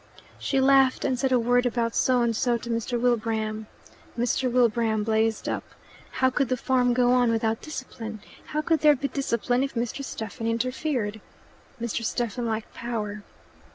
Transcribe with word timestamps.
She 0.39 0.59
laughed, 0.59 1.05
and 1.05 1.19
said 1.19 1.31
a 1.31 1.37
word 1.37 1.67
about 1.67 1.93
So 1.93 2.23
and 2.23 2.35
so 2.35 2.57
to 2.57 2.71
Mr. 2.71 2.99
Wilbraham. 2.99 3.67
Mr. 4.17 4.51
Wilbraham 4.51 5.03
blazed 5.03 5.47
up. 5.47 5.63
"How 6.13 6.31
could 6.31 6.49
the 6.49 6.57
farm 6.57 6.95
go 6.95 7.11
on 7.11 7.29
without 7.29 7.61
discipline? 7.61 8.19
How 8.47 8.63
could 8.63 8.79
there 8.79 8.95
be 8.95 9.09
discipline 9.09 9.61
if 9.61 9.75
Mr. 9.75 10.03
Stephen 10.03 10.47
interfered? 10.47 11.21
Mr. 11.79 12.03
Stephen 12.03 12.47
liked 12.47 12.73
power. 12.73 13.21